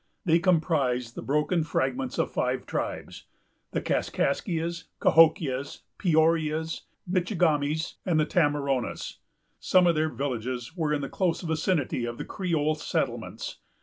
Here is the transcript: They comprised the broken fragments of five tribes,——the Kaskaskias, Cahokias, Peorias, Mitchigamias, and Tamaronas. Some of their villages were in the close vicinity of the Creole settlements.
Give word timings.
They 0.25 0.39
comprised 0.39 1.13
the 1.13 1.21
broken 1.21 1.63
fragments 1.63 2.17
of 2.17 2.31
five 2.31 2.65
tribes,——the 2.65 3.81
Kaskaskias, 3.83 4.85
Cahokias, 4.99 5.81
Peorias, 5.99 6.85
Mitchigamias, 7.07 7.97
and 8.03 8.19
Tamaronas. 8.21 9.17
Some 9.59 9.85
of 9.85 9.93
their 9.93 10.09
villages 10.09 10.75
were 10.75 10.91
in 10.91 11.01
the 11.03 11.07
close 11.07 11.41
vicinity 11.41 12.05
of 12.05 12.17
the 12.17 12.25
Creole 12.25 12.73
settlements. 12.73 13.57